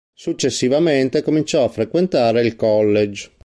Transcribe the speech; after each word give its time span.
Successivamente, 0.15 1.21
cominciò 1.21 1.63
a 1.63 1.69
frequentare 1.69 2.41
il 2.41 2.55
college. 2.55 3.29